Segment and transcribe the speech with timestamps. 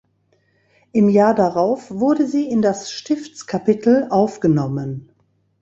[0.93, 5.09] Im Jahr darauf wurde sie in das Stiftskapitel aufgenommen.